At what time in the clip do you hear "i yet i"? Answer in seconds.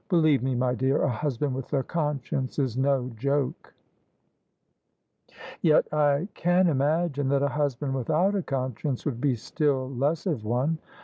5.29-6.27